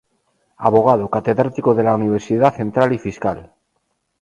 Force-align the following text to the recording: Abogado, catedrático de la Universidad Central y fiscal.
Abogado, 0.69 1.11
catedrático 1.13 1.75
de 1.75 1.83
la 1.83 1.93
Universidad 1.93 2.55
Central 2.55 2.91
y 2.91 2.97
fiscal. 2.97 3.53